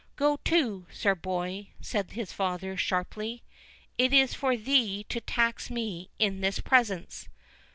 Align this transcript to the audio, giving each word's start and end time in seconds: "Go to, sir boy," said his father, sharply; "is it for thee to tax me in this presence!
"Go 0.15 0.37
to, 0.45 0.87
sir 0.91 1.13
boy," 1.13 1.67
said 1.79 2.13
his 2.13 2.33
father, 2.33 2.75
sharply; 2.75 3.43
"is 3.99 4.11
it 4.11 4.35
for 4.35 4.57
thee 4.57 5.03
to 5.09 5.21
tax 5.21 5.69
me 5.69 6.09
in 6.17 6.41
this 6.41 6.59
presence! 6.59 7.29